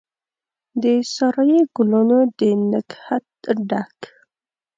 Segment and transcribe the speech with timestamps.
[0.81, 0.83] د
[1.15, 3.25] سارایي ګلونو د نګهت
[3.69, 3.97] ډک،